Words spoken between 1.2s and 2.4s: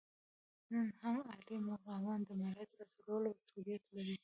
عالي مقامان د